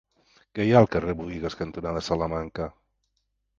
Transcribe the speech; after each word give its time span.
Què 0.59 0.65
hi 0.67 0.73
ha 0.75 0.79
al 0.83 0.89
carrer 0.95 1.15
Buïgas 1.19 1.59
cantonada 1.61 2.03
Salamanca? 2.09 2.71